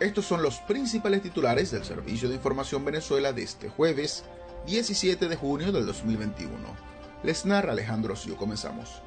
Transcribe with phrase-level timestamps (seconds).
[0.00, 4.24] Estos son los principales titulares del Servicio de Información Venezuela de este jueves
[4.66, 6.50] 17 de junio del 2021.
[7.22, 8.38] Les narra Alejandro Sio.
[8.38, 9.02] Comenzamos.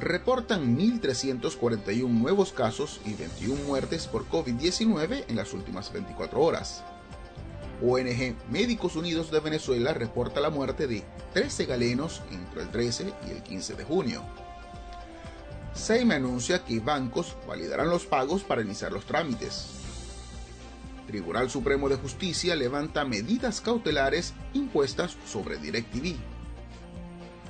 [0.00, 6.82] Reportan 1.341 nuevos casos y 21 muertes por COVID-19 en las últimas 24 horas.
[7.80, 13.30] ONG Médicos Unidos de Venezuela reporta la muerte de 13 galenos entre el 13 y
[13.30, 14.24] el 15 de junio.
[15.74, 19.70] Seime anuncia que bancos validarán los pagos para iniciar los trámites.
[21.06, 26.16] Tribunal Supremo de Justicia levanta medidas cautelares impuestas sobre DirecTV.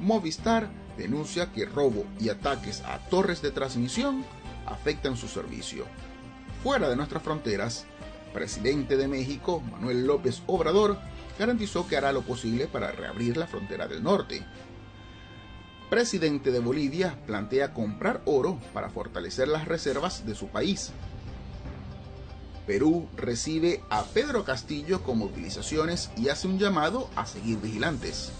[0.00, 4.24] Movistar denuncia que robo y ataques a torres de transmisión
[4.66, 5.84] afectan su servicio.
[6.62, 7.84] Fuera de nuestras fronteras,
[8.32, 10.98] presidente de México, Manuel López Obrador,
[11.38, 14.42] garantizó que hará lo posible para reabrir la frontera del norte.
[15.90, 20.90] Presidente de Bolivia plantea comprar oro para fortalecer las reservas de su país.
[22.66, 28.32] Perú recibe a Pedro Castillo con movilizaciones y hace un llamado a seguir vigilantes.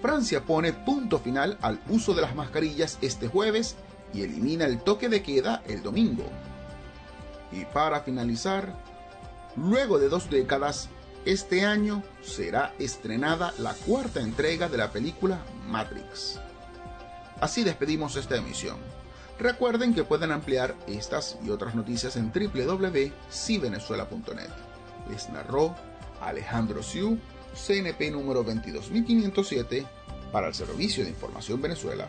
[0.00, 3.74] Francia pone punto final al uso de las mascarillas este jueves
[4.14, 6.24] y elimina el toque de queda el domingo.
[7.50, 8.72] Y para finalizar,
[9.56, 10.88] luego de dos décadas,
[11.24, 16.40] este año será estrenada la cuarta entrega de la película Matrix.
[17.40, 18.78] Así despedimos esta emisión.
[19.38, 24.50] Recuerden que pueden ampliar estas y otras noticias en www.civenezuela.net.
[25.10, 25.74] Les narró
[26.20, 27.18] Alejandro Siu,
[27.54, 29.86] CNP número 22507
[30.30, 32.06] para el Servicio de Información Venezuela.